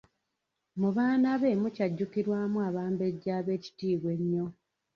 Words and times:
Mu 0.79 0.89
baana 0.95 1.29
be 1.41 1.49
mukyajjukirwamu 1.61 2.57
Abambejja 2.67 3.31
ab'ekitiibwa 3.39 4.09
ennyo. 4.17 4.45